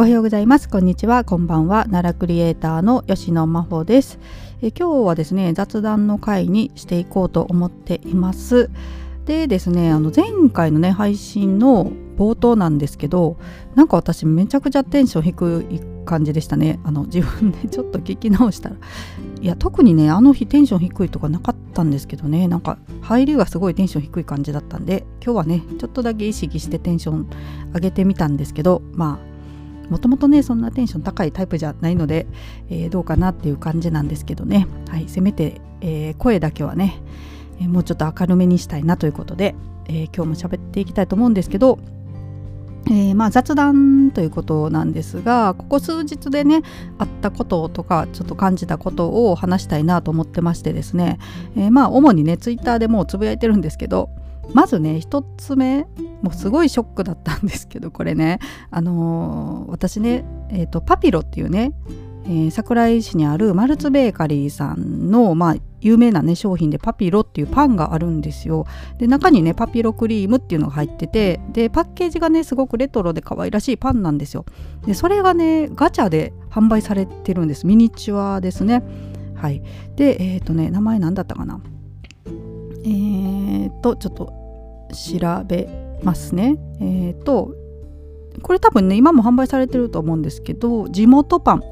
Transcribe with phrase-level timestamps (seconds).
[0.00, 0.66] おはようございます。
[0.66, 1.24] こんにちは。
[1.24, 1.84] こんばんは。
[1.84, 4.18] 奈良クリエイターの吉野真帆です。
[4.62, 8.70] え今日はですね雑談の回にしていこうと思っています。
[9.26, 13.36] でですねあの前回のね配信の冒頭なんですけど
[13.74, 16.80] なんか私めちゃくちゃテンション低い感じでしたね。
[16.82, 18.76] あの自分で ちょっと聞き直したら。
[19.42, 22.48] いや特にねあの日テンション低いとかなかったんですけどね。
[22.48, 27.26] なんか入りがすごいテンション低い感じだったんで今日はねちょっとだけ意識してテンション
[27.74, 29.29] 上げてみたんですけどまあ
[29.90, 32.26] もともとねそんなテンション高いタイプじゃないので、
[32.70, 37.02] えー、どうかなっていう感じなんですけどね、はい、せめて、えー、声だけはね、
[37.60, 39.54] え、もうちょっと明るめにしたいなということで、
[39.88, 41.78] え今日も喋っていきたいと思うんですけど、
[42.86, 46.62] えー、まあ雑談ということなんですがここ数日でね
[46.98, 51.18] あったこととかちょっと感じたことを話したいなと思ってましてですね、
[51.56, 54.10] えー、まあ主にねツイッターでもうつぶやいてるんですけど
[54.54, 55.86] まずね1つ目
[56.22, 58.38] もうすごいショックだったんですけどこれね。
[58.70, 61.72] あのー、私ね、えーと、パピロっていうね、
[62.24, 68.66] えー、桜井市にあるマルツベーカリーさんの、まあ、有名なね商品でパピロっていうパンがあるんですよ。
[68.98, 74.44] で中にねパピロクリームっていうのが入っててでパッケージがねすごくレトロで可愛らしいパンなんですよ。
[74.86, 77.66] でそれがねガチャで販売されてるんです。
[77.66, 78.82] ミニチュアですね。
[79.34, 79.62] はい。
[79.96, 81.60] でえっ、ー、とね名前何だったかな。
[82.26, 84.32] えーとちょっと
[84.92, 86.58] 調べますね。
[86.80, 87.54] えっ、ー、と
[88.42, 91.62] これ多分ね今も販売されてると思うんですけど地元パン、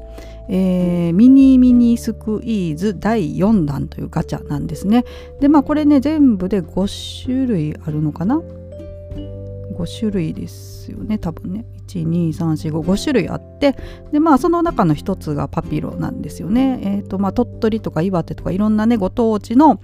[0.49, 5.05] えー、ミニミニスクイーズ第4弾というガチャなんですね。
[5.39, 8.41] でまあこれね全部で5種類あるのかな
[9.77, 11.65] ?5 種類ですよね多分ね。
[11.87, 13.75] 12345種類あって
[14.11, 16.79] でまあその中の一つがパピロなんですよね。
[16.83, 19.79] えーとまあ、鳥取とか岩手とかいろんなねご当地の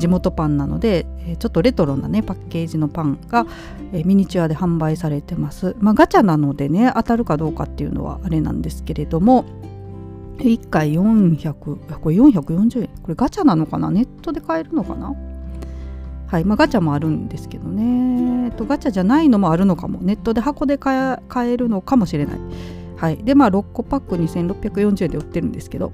[0.00, 1.06] 地元パンなので、
[1.38, 3.46] ちょっとレトロなねパッケージのパンが、
[3.92, 5.76] ミニチュアで販売されてます。
[5.78, 9.44] まあ、ガチャなのでね当たるかどうかっていうのはあれなんですけれども
[10.38, 11.78] 1回400こ
[12.10, 12.88] れ440円？
[13.02, 13.90] これガチャなのかな？
[13.90, 15.14] ネットで買えるのかな？
[16.26, 19.98] はいまあ、ガチャもあるんですけどね、えっと、ガチャじゃないのもあるのかも。
[20.00, 21.18] ネットで箱で買
[21.50, 22.38] えるのかもしれない、
[22.96, 25.90] はい、でまあ6個パック2640円で売ってるんですけど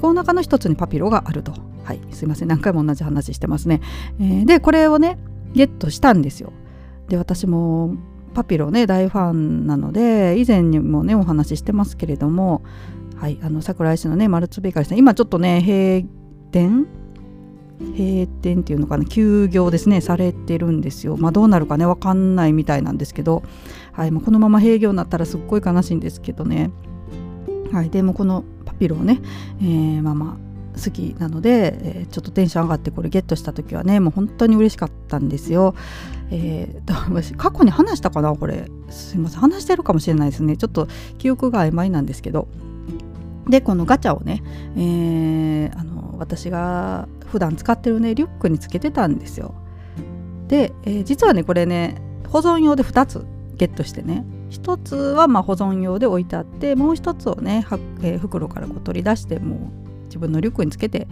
[0.00, 1.52] この中の一つにパピロがあると。
[1.84, 3.80] はい、すいません、何回も同じ話してますね。
[4.20, 5.18] えー、で、これをね、
[5.54, 6.52] ゲットしたんですよ。
[7.08, 7.96] で、私も
[8.34, 12.62] パピロね、大ファンなので、以前にもね、お話ししてますけれども、
[13.16, 16.08] はい、あの桜井市のね、マルツベーカリーさん、今ちょっとね、閉
[16.52, 16.86] 店？
[17.96, 19.04] 閉店っていうのかな？
[19.04, 21.16] 休業ですねされてるんですよ。
[21.16, 23.42] まあどうなるかね分かんないみたいなんですけど、
[23.92, 24.10] はい。
[24.10, 26.70] まあ、このまま閉業になったらすっごい悲しいんですけどね。
[27.72, 27.88] はい。
[27.88, 28.44] でもこの
[28.80, 29.20] ピロをね、
[29.60, 35.74] えー、まあまあ好きなので、えー、ちょっとテンション上がってこれゲットした時はねもう本当に嬉しかったんですよ。
[36.32, 40.86] えー、過去に話したかなこれすいません話してるかもしれないですねちょっと
[41.18, 42.46] 記憶が曖昧なんですけど
[43.48, 44.40] でこのガチャをね、
[44.76, 49.54] えー、あの私が普段使ってるねリュックにつけてたんですよ。
[50.46, 53.26] で、えー、実はねこれね保存用で2つ
[53.56, 57.64] ゲットしてね一つはま保存用で置いてあってもう一つをね、
[58.02, 61.06] えー、袋からこう取り出してもう自分のリュックにつけて、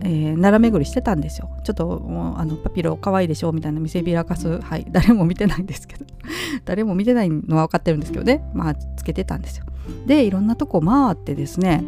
[0.00, 1.48] えー、奈良巡りしてたんですよ。
[1.64, 6.04] ちょっともうあのパピロ可愛いでしょみたいな見せびらかすはい誰も見てないんですけど。
[6.66, 8.44] 誰も見てないのは分かってるんですけどね。
[8.54, 9.66] まあつけてたんですよ。
[10.06, 11.84] でいろんなとこ回ってですね。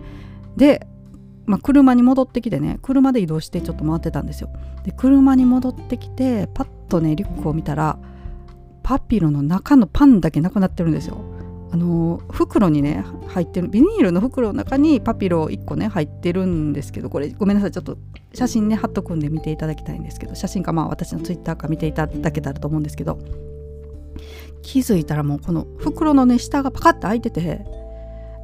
[0.57, 0.87] で
[1.47, 4.51] まあ、車に戻ってきてね車で移動してちょっと回ってたんですよ。
[4.85, 7.99] で車に戻ってきてパッとねリュックを見たら
[8.87, 11.19] パピロの中のパンだけなくなってるんですよ。
[11.73, 17.99] あの袋にね入ってるビニールの袋の中にパピロ1個ね入ってるんですけどこれごめんなさいちょっと
[18.33, 23.19] 写真ね貼っとくんで見ていただきたいんですけど写真かまあ私のツイッターか見ていただけたらと思うんですけど
[24.63, 27.67] 気づいたらもうこの袋のね下がパカッて開いてて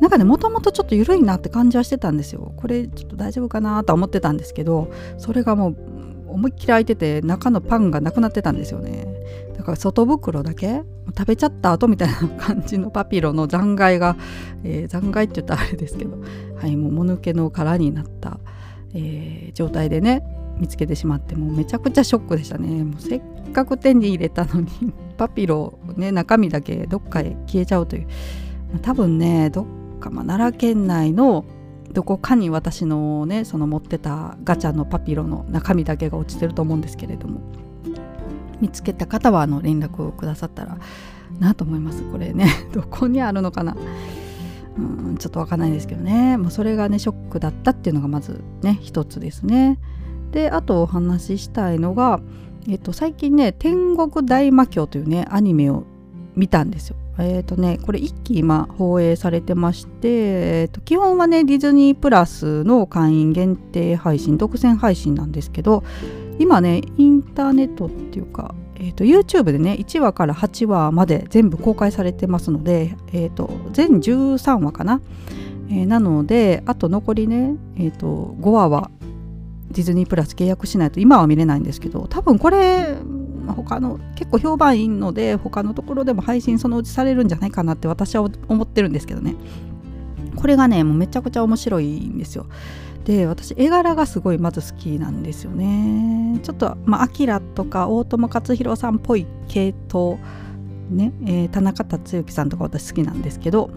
[0.00, 5.76] なんかねもともとちょっと緩いなって感じはしてたんですよこれちょっと大丈夫かなと思ってたんですけどそれがもう
[6.32, 9.06] 思いっきり開いてて中のパンがなくなってたんですよね。
[9.56, 10.82] だから外袋だけ
[11.16, 14.16] 食べちゃった後みたいな感じのパピロの残骸が、
[14.64, 16.18] えー、残骸って言ったらあれですけど
[16.56, 18.40] はいもうもぬけの殻になった、
[18.94, 20.24] えー、状態でね
[20.58, 22.84] 見つけてしまってもうめちゃくちゃショックでしたね。
[22.84, 23.22] もうせっ
[23.52, 24.68] かく手に入れたのに
[25.16, 28.06] パピロね中身だけどっかへ消えちゃうという。
[28.80, 31.44] 多分ねどっか、まあ、奈良県内の
[31.92, 37.40] どこかに私のねその持ってたガチャのパピロの中身だけが落ちてると思うんですけれども
[38.60, 40.78] 見つけた方はあの連絡をくださったら
[41.38, 42.02] なと思います。
[42.04, 43.76] これね どこにあるのかな。
[44.78, 46.36] うんちょっとわかんないですけどね。
[46.38, 49.78] もうそれがねショックだったっていうのがまずね一つですね。
[50.30, 52.20] であとお話ししたいのが、
[52.68, 55.84] えっと、最近ね「天国大魔教」というねアニメを
[56.36, 56.96] 見たんですよ。
[57.18, 65.84] え、ー、とねこれ1期今放映されてまして、えー、と基本はねディズニープラスの会員限定配信独占配信なんですけど
[66.38, 75.00] 今ねインターネットっていうか、えーと、YouTube でね1話から8話まで全部公開されてますので、えーと、全13話かな、
[75.68, 78.90] えー、なのであと残りね、えーと5話は
[79.72, 82.94] ディズニープラス契約しないと今は見れないんですけど多分これ
[83.52, 89.34] 他の結構評判いいので他のところでも配信そのうちされるんじゃないかなって私は思ってるんですけどね。
[90.36, 92.46] これがねもうめちゃくちゃ面白いんですよ。
[93.04, 96.38] で私絵柄がすごいまず好きなんですよね。
[96.42, 100.18] ちょっとまあアキラとか大友克洋さんっぽい系統
[100.90, 103.70] ね、えー、田中達之さんとか私好きなんですけど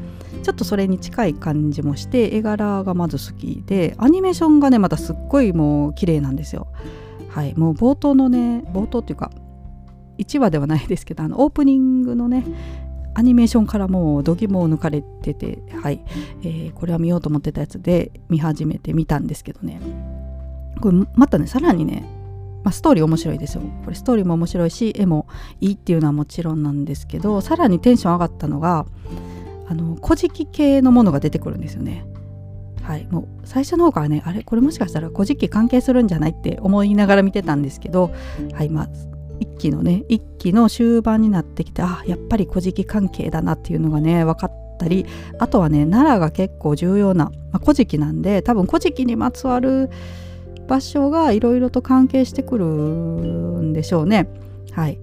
[0.44, 6.68] ちょっとそれに近い感じもして絵柄がまず好きでアニメーションがねまたすっごいもう綺麗なんですよ。
[7.30, 9.32] はいもう冒頭のね冒頭っていうか
[10.18, 12.46] 1話ではないですけどあのオープニングのね
[13.14, 16.04] アニメーションからもう度肝を抜かれててはい、
[16.42, 19.80] えー、これは見ようと思ってたやつで見始めてみたんですけどね。
[20.82, 22.06] これまたねさらにね、
[22.64, 23.62] まあ、ストーリー面白いですよ。
[23.86, 25.28] これストーリーも面白いし絵も
[25.62, 28.86] いいっていうのはもちろんなんですけどさらにテンション上がったのが
[29.70, 32.06] あの古事記系のものが出てくるんですよね。
[32.84, 34.44] はい、もう最初の方からねあれ？
[34.44, 36.32] これもしかしたら古事記関係するんじゃない？
[36.32, 38.12] って思いながら見てたんですけど、
[38.54, 38.70] はい。
[38.70, 38.90] まあ、
[39.40, 45.06] 一期のね一期の終盤になってきてあやっぱり古事記関係だなっていうのがね分かったり
[45.40, 49.90] あとはね奈良が結構重要な、まあ、古事記なんで多分古事記にまつわる
[50.68, 54.28] 場所がいろいろと関係してくるんでしょうね。
[54.72, 54.98] はい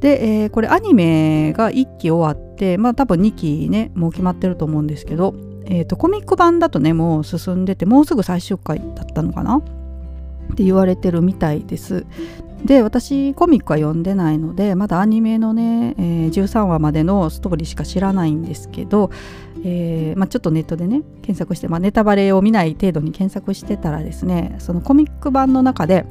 [0.00, 5.34] で、えー、これアニメが1期終わってまあ多分2期ねもう決まってると思うんですけど、
[5.66, 9.58] えーと、コミック版だとねもう進んでてもうすぐ最終回だったのかな？
[9.58, 12.06] って言われてるみたいです。
[12.64, 19.10] で私コミックは読んでないのでまだアニメのね、えー、13話までのストーリーしか知らないんですけど、
[19.64, 26.04] えーまあ、ちょっとネットでね検索して、まあ、ネタバレを見ない程度に検索してたらですねそのコミック版の中で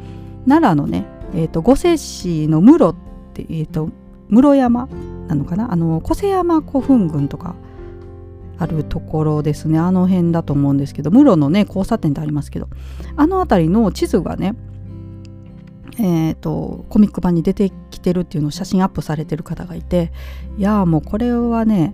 [0.48, 2.96] 奈良のね、えーと、五世市の室っ
[3.34, 3.90] て、えーと、
[4.30, 4.88] 室山
[5.28, 5.72] なのかな？
[5.72, 7.56] あの小瀬山古墳群とか
[8.58, 9.78] あるところですね。
[9.78, 12.68] あの辺だと思うんですけど室のね交差点ってありますけど
[13.16, 14.56] あの辺りの地図がね
[16.00, 20.14] えーと、コミック版に出てきてるっていうのを写真アップされてる方がいて
[20.58, 21.94] いやもうこれはね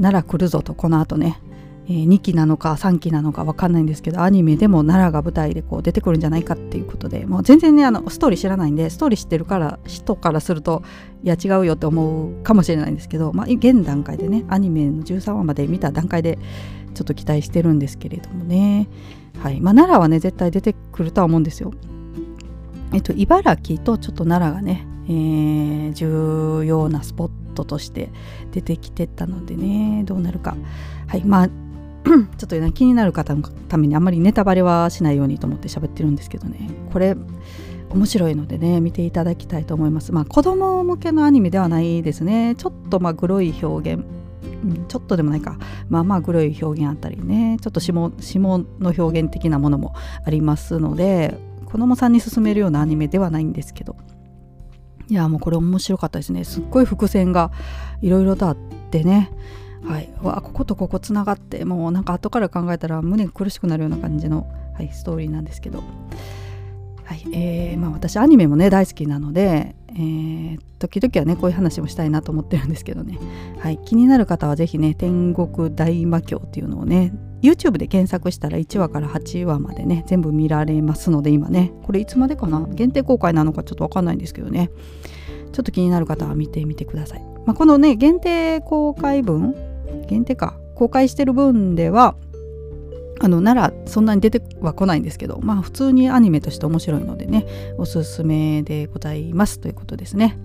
[0.00, 1.40] 奈良来るぞとこの後ね、
[1.86, 10.82] えー、2期なのか3期なのか分かんないんですけどアニメでも奈良が舞台でこう出てくるんじゃないかっていうことでもう全然ねあのストーリー知らないんでストーリー知ってるから人からすると
[11.22, 16.38] いや違うよって思うかもしれないんですけど、まあ、現段階でねアニメの13話まで見た段階で
[16.94, 18.88] ちょっと期待してるんですけれどもね。
[19.40, 19.60] はい。
[19.60, 21.72] まあ奈良はね絶対出てくるとは思うんですよ。
[22.92, 28.10] えっと、茨城とちょっと奈良がね、えー、重要なスポットとして
[28.52, 30.56] 出てきてたのでねどうなるか。
[31.06, 31.48] はいまあ
[32.38, 36.70] ちょっと、ね、気になる方のためにあんまりネタバレはしないようにと思って喋ってるんですけどね。
[36.92, 37.14] これ
[37.90, 40.12] 面白いのでね見ていただきたいと思います。
[40.12, 42.54] まあ子供向けのアニメではないですね。
[42.56, 44.04] ちょっとまあグロい表現。
[44.88, 45.58] ちょっとでもないか。
[45.88, 47.58] まあまあグロい表現あったりね。
[47.60, 49.94] ちょっと下下の表現的なものも
[50.24, 51.36] ありますので
[51.70, 53.96] 子供さんに勧めるようなアニメではないんですけど。
[55.08, 56.44] いやもうこれ面白かったですね。
[56.44, 57.50] すっごい伏線が
[58.00, 59.30] いろいろとあってね。
[59.84, 60.12] はい。
[60.22, 65.82] わこことここつながってもうなんか後から考えたら胸苦しくなるような感じの、はい、ストーリーなんですけど。
[67.10, 73.18] はいえーまあ、私アニメもね大好きなので、えー、時々はねこういう話もしたいなと思ってるんですけどね、
[73.58, 77.12] はい、気になる方は是非ね天国大魔教っていうのをね
[77.42, 82.64] YouTube で検索したら1話から8話までね全部見られますので今ねこれいつまでかな？
[82.68, 84.70] 限定公開なのかちょっと分かんないんですけどね。
[85.52, 89.56] ちょっと気になる方は見てみてください、まあ、このね限定公開分
[90.06, 92.14] 限定か公開してる分では
[93.22, 97.46] あのならそんなに出てはこないんですけどまあ普通にアニメとして面白いのでね
[97.76, 100.38] おすすめでございますということですね。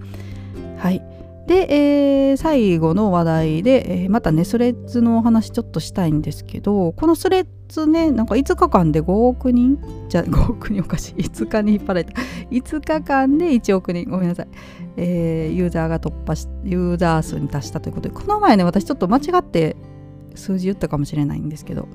[0.77, 1.01] はい。
[1.47, 9.77] で、えー、最後の話題で、えー、またねスレッズのお話ちょっとしたいんですけどこのスレッズねなんか5日間で5億人？
[10.09, 11.21] じゃ 5億人おかしい。
[11.21, 12.13] 5日に引っ張られた。
[12.51, 14.09] 5日間で1億人。
[14.09, 14.47] ごめんなさい、
[14.97, 19.77] えー、ユーザーが突破しユーザー数に達したということでこの前ね私ちょっと間違って
[20.35, 21.87] 数字言ったかもしれないんですけど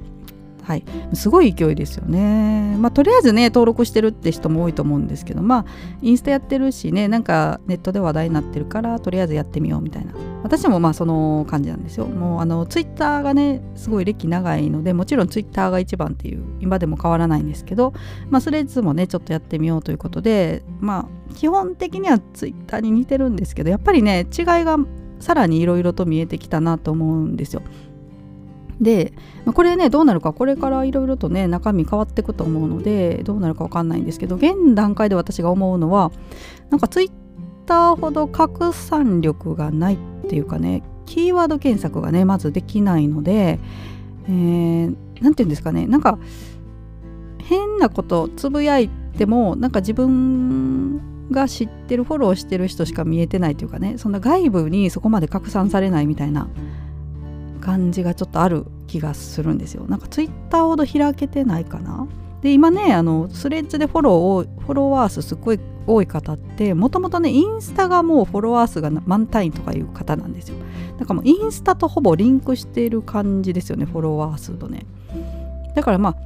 [0.71, 0.85] はい、
[1.15, 2.77] すごい勢いですよね。
[2.79, 5.65] まあ、とりあえずね登録してるって人も多いと思うんですけどまあ
[6.01, 12.07] インスタやってるしねなんかネットで話題になってるからとりあえずやってみようみたいな私もまあその感じなんですよ。
[12.07, 17.93] もうあのツイッターがねすごい歴長いのでもちろんツイッターが一番っていう今でも変わらないんですけど、
[18.29, 24.79] まあ、スレッズもねちょっとやってみようということでまあ基本的にはツイッターに似てるんですけどやっぱりね違いが
[25.19, 27.63] さらにいろいろと見えてきたなと思うんですよ。
[28.81, 29.13] で、
[29.45, 36.11] まあ、これねどうなるかこれからいろいろとね中身変わっていくと思うのでどうなるか分かんないんですけど現段階で私が思うのは
[36.71, 37.11] なんかツイッ
[37.67, 43.59] ターほど拡散力がないっていうかねキーワード検索がねまずできないので
[44.29, 46.19] 何、えー、て言うんですかねなんか
[47.39, 56.49] 変なことつぶやいてもなんか自分が知ってるフォローしてる人しか見えてないというかねそんな外部にそこまで拡散されないみたいな
[57.61, 59.85] 感じがちょっとある気がするんですよ。
[59.87, 62.07] なんかツイッターほど開けてないかな。
[62.43, 70.57] で今ねあのスレッズでフォローをフォロワー数すっごい多い方ってもともとねインスタがもうフォロワー数が満タインとかいう方なんですよ。
[70.99, 74.87] だからもうインスタとほぼリンクしている感じですよねフォロワー数とね。
[75.75, 76.17] だからまあ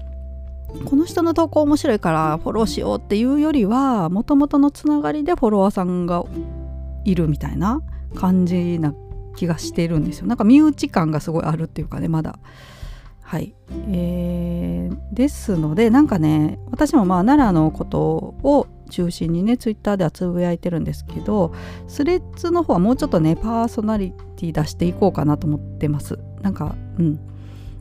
[0.85, 6.25] この人の投稿面白いからフォローしようっていうよりはもともとのつながりでフォロワーさんが
[7.05, 7.81] いるみたいな
[8.14, 8.95] 感じな
[9.37, 10.26] 気がしてるんですよ。
[10.26, 12.38] なんか身内感がすごいあるっていうかねまだ。
[13.23, 13.55] はい。
[13.88, 21.53] えー、ですのでなんかね私もまあ奈良のことを中心にねツイッターではつぶやいてるんですけど
[21.88, 26.19] スレッズの方はもうちょっとねパーソナリティ出していこうかなと思ってます。
[26.43, 27.19] なんかうん。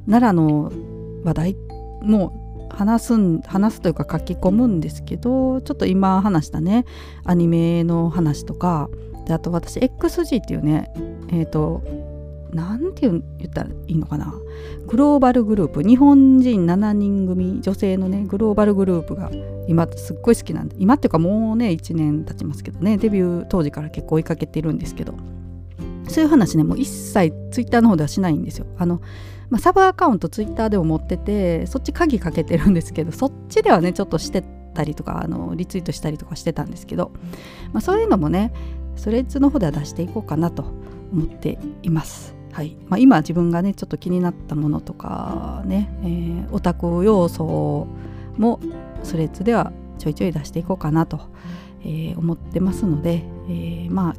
[0.09, 0.71] 奈良の
[1.23, 1.55] 話題
[2.01, 6.85] も話すん話すというか書き込むんですけどちょっと今話したね
[7.23, 8.89] アニメの話とか
[9.25, 10.91] であと私 XG っていうね
[11.33, 11.81] えっ、ー、と
[12.51, 14.33] 何て言ったらいいのかな？
[14.87, 15.83] グローバルグループ。
[15.83, 17.61] 日本人7人組。
[17.61, 19.31] 女性のねグローバルグループが
[19.67, 22.97] 今すっごい好きなんで今っていうかもうね1年経ちますけどね。
[22.97, 25.15] デビュー当時から結構追いかけてるんですけど。
[26.09, 28.67] そういう話ねもう一切ツイッターの方ではしないんですよ。
[28.77, 29.01] あの、
[29.49, 37.13] まあ、サブアカウントツイッターでも持っててそっち鍵かけてるんですけどそっちではねちょっとしてたりとかあのリツイートしたりとかしてたんですけど、
[37.71, 38.51] まあ、そういうのもね
[38.95, 40.65] スレッズの方では出していこうかなと。
[41.13, 42.35] 思っています。
[42.51, 47.87] はいまあ、今自分がねちょっと気になったものとかね、えー、オタク要素
[48.37, 48.59] も
[49.01, 51.19] スレッズではちょいちょい出していこうかなと、
[51.81, 54.13] えー、思ってますので、えー、ま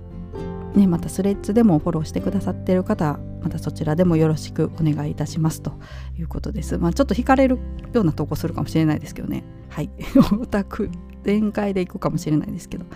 [0.74, 5.74] あねまたスレッズでもフォローしてくださってる方またそちらでもよろしくお願いいたしますと
[6.18, 6.78] いうことです。
[6.78, 7.58] まあ、ちょっと惹かれる
[7.92, 9.44] ような投稿するかもしれないですけどね。
[9.68, 9.90] はい。
[10.40, 10.90] オタク
[11.24, 12.86] 全開でいくかもしれないですけど。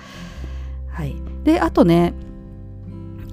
[0.89, 1.17] はい。
[1.45, 2.15] で、あとね、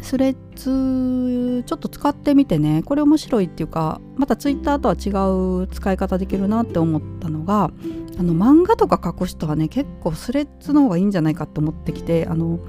[0.05, 2.83] スレッズちょっと使ってみてね。
[2.83, 7.71] これ面白いっていうかまたツイッターとは違う使い方できるなって思ったのが
[8.19, 12.59] あの漫画とか書く人はね結構スレッズの方がいいんじゃないかって思ってきてあの、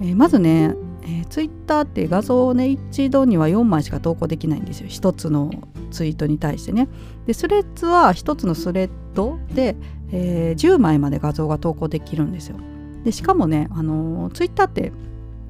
[0.00, 4.88] えー、まずね、えー、ツイッターって画像をね一度には4枚しか投稿できないんですよ。
[4.88, 5.52] 1つの
[5.92, 6.88] ツイートに対してね。
[7.26, 9.76] でスレッズは1つのスレッドで、
[10.10, 12.56] えー、10枚まで画像が投稿できるんですよ。
[13.04, 14.92] でしかもねあのツイッターって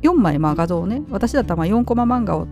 [0.03, 2.47] 4枚まあ画像をね私だったらまあ4コマ漫画を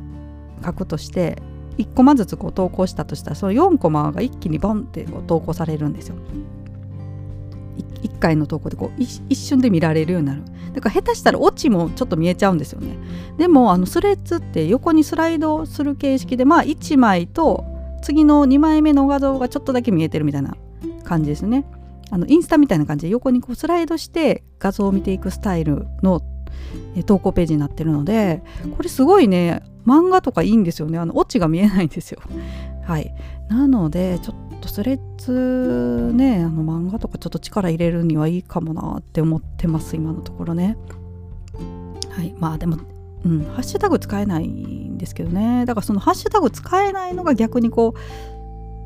[0.64, 1.40] 書くとして
[1.78, 6.16] 1コマずつこう投稿したとしたらその4コマが一気にボンってこう投稿されるんですよ。
[8.02, 10.42] 1回の投稿でこう一瞬で見られるようになる。
[10.74, 12.96] だから下手したらオチもちょっと見えちゃうんですよね。
[13.36, 17.64] でもあのスレッズって横にスライドする形式でまあ1枚と
[18.02, 20.56] 次の2枚目の画像がちょっとだけ見えてるみたいな
[21.04, 21.64] 感じですね。
[22.10, 26.20] あのインスタみたいな感じで横にこうスライドして画像を見ていくスタイルの
[27.06, 28.42] 投稿ページになってるので
[28.76, 30.98] これすごいね漫画とかいいんですよね。
[30.98, 32.20] あのオチが見えないんですよ。
[32.84, 33.14] はい。
[33.48, 40.76] なのでちょっとスレッズねあの漫画とかちょっと力入れるにはいいかもなって思ってます今のところね。
[42.10, 42.34] はい。
[42.38, 42.76] まあでも
[43.24, 45.64] うん、ハッシュタグ使えないんですけどね。
[45.64, 47.98] だからそのハッシュタグ使えないのが逆にこう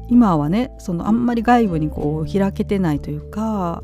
[0.08, 3.82] 今はねそのあんまり外部にこう開けてないというか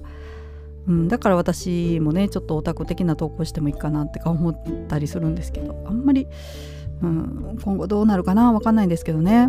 [0.89, 4.57] うん、だから私もねちょっとオタク的な投稿してもいいかなってか思っ
[4.89, 6.27] たりするんですけどあんまり、
[7.03, 9.49] うん、今後どうなるかな分かんないんですけどね。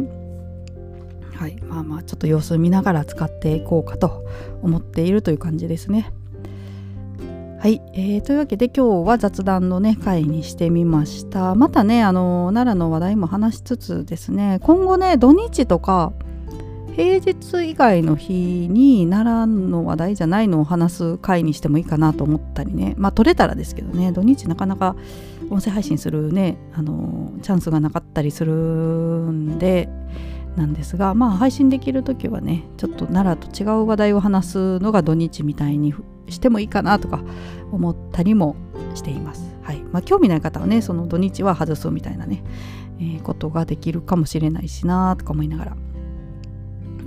[1.34, 4.26] はいまあまあちょっと様子見ながら使っていこうかと
[4.62, 6.12] 思っているという感じですね。
[7.62, 11.56] はい、えー、というわけで今日は雑談のね回にしてみました。
[11.56, 16.12] またねあの奈良の話題も話しつつですね今後ね土日とか
[17.00, 22.94] 平日以外の日に奈良の話題じゃないのを話す回にしてもいいかなと思ったりね。
[22.98, 24.12] まあ撮れたらですけどね。
[24.12, 24.98] 土日なかなか
[25.50, 26.58] 音声配信するね。
[26.74, 29.88] あのチャンスがなかったりするんで
[30.58, 35.94] なんですがまあ配信できる時はねちょっと奈良と違う話題を話すのが土日みたいに
[36.28, 37.22] してもいいかなとか
[37.72, 38.58] 思ったりも
[38.94, 39.56] しています。
[39.64, 39.78] はい。
[39.94, 42.44] まあ、興味ない方はねその土日は外すみたいなね、
[43.00, 45.78] えー、ことができるかもしれないしなとか思いながら。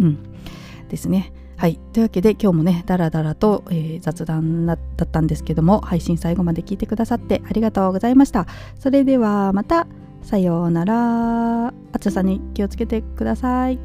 [0.01, 0.19] うん。
[0.89, 1.33] ですね。
[1.57, 1.79] はい。
[1.93, 8.47] というわけで今日もねだらだらと、えー、雑談だったんですけども配信最後まで聞いてくださってありがとうございました。
[8.79, 9.87] それではまた。
[10.23, 11.75] さようなら。
[11.93, 13.79] 暑さに気をつけてください。